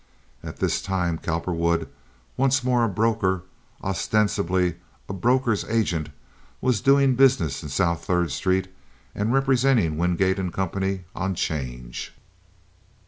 [0.41, 1.87] At this time Cowperwood,
[2.35, 4.77] once more a broker—ostensibly
[5.07, 8.69] a broker's agent—was doing business in South Third Street,
[9.13, 10.99] and representing Wingate & Co.
[11.15, 12.15] on 'change.